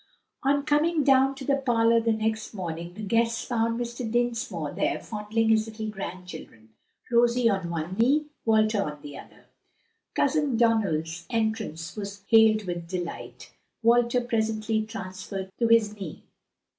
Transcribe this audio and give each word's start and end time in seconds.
On 0.41 0.63
coming 0.65 1.03
down 1.03 1.35
to 1.35 1.45
the 1.45 1.57
parlor 1.57 1.99
the 1.99 2.11
next 2.11 2.55
morning 2.55 2.95
the 2.95 3.03
guests 3.03 3.45
found 3.45 3.79
Mr. 3.79 4.11
Dinsmore 4.11 4.71
there 4.73 4.99
fondling 4.99 5.49
his 5.49 5.67
little 5.67 5.89
grandchildren 5.89 6.69
Rosie 7.11 7.47
on 7.47 7.69
one 7.69 7.97
knee, 7.97 8.25
Walter 8.43 8.81
on 8.81 8.99
the 9.03 9.15
other. 9.19 9.45
Cousin 10.15 10.57
Donald's 10.57 11.27
entrance 11.29 11.95
was 11.95 12.23
hailed 12.29 12.63
with 12.63 12.87
delight, 12.87 13.51
Walter 13.83 14.21
presently 14.21 14.87
transferred 14.87 15.51
to 15.59 15.67
his 15.67 15.93
knee. 15.95 16.23